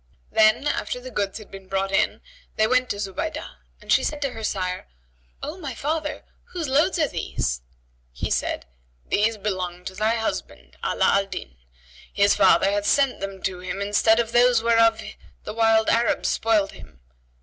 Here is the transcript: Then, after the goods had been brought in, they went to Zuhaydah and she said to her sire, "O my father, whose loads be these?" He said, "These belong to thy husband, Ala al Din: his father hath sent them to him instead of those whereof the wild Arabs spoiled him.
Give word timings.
Then, 0.31 0.65
after 0.65 0.99
the 0.99 1.11
goods 1.11 1.37
had 1.37 1.51
been 1.51 1.67
brought 1.67 1.91
in, 1.91 2.21
they 2.55 2.65
went 2.65 2.89
to 2.89 2.95
Zuhaydah 2.95 3.57
and 3.79 3.91
she 3.91 4.03
said 4.03 4.19
to 4.23 4.31
her 4.31 4.43
sire, 4.43 4.87
"O 5.43 5.59
my 5.59 5.75
father, 5.75 6.23
whose 6.45 6.67
loads 6.67 6.97
be 6.97 7.05
these?" 7.05 7.61
He 8.11 8.31
said, 8.31 8.65
"These 9.07 9.37
belong 9.37 9.85
to 9.85 9.93
thy 9.93 10.15
husband, 10.15 10.75
Ala 10.83 11.05
al 11.05 11.27
Din: 11.27 11.55
his 12.11 12.33
father 12.35 12.71
hath 12.71 12.87
sent 12.87 13.19
them 13.19 13.43
to 13.43 13.59
him 13.59 13.79
instead 13.79 14.19
of 14.19 14.31
those 14.31 14.63
whereof 14.63 15.03
the 15.43 15.53
wild 15.53 15.87
Arabs 15.87 16.29
spoiled 16.29 16.71
him. 16.71 17.01